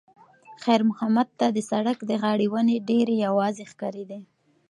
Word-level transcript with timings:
خیر 0.63 0.81
محمد 0.89 1.27
ته 1.39 1.47
د 1.55 1.59
سړک 1.71 1.97
د 2.05 2.11
غاړې 2.21 2.47
ونې 2.53 2.77
ډېرې 2.89 3.15
یوازې 3.25 3.63
ښکارېدې. 3.71 4.19